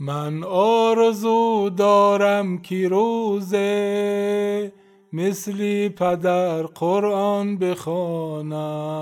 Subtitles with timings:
[0.00, 4.72] من آرزو دارم که روزه
[5.12, 8.92] مثلی پدر قرآن بخوانم.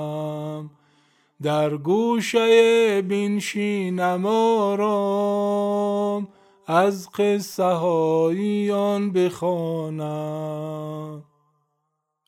[1.43, 6.29] در گوشه بنشینم آرام
[6.67, 11.23] از قصه آن بخوانم.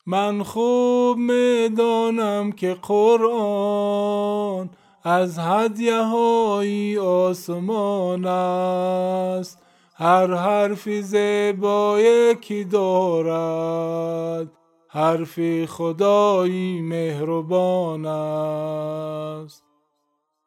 [0.06, 4.70] من خوب می‌دانم که قرآن
[5.08, 9.58] از هدیه های آسمان است.
[9.94, 14.48] هر حرف زیبایی که دارد.
[14.88, 19.64] حرف خدایی مهربان است.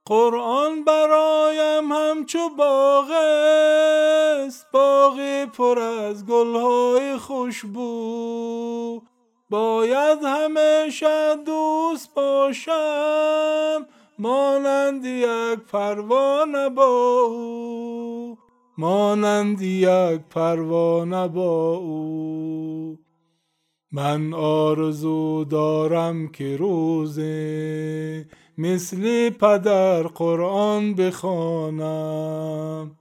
[0.06, 3.12] قرآن برایم همچو باغ
[4.46, 4.68] است.
[4.74, 9.02] باغ پر از گلهای خوشبو.
[9.50, 13.88] باید همیشه دوست باشم.
[14.22, 18.38] مانند یک پروانه با او.
[18.78, 23.00] مانند یک پروانه با او.
[23.92, 28.28] من آرزو دارم که روزه
[28.58, 32.92] مثل پدر قرآن بخوانم.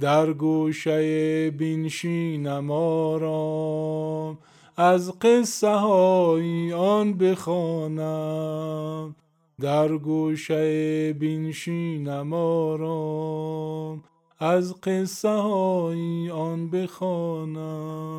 [0.00, 4.38] در گوشه بنشینم آرام
[4.76, 9.14] از قصه های آن بخوانم.
[9.60, 14.04] در گوشه بنشینم آرام
[14.38, 18.18] از قصه های آن بخوانم.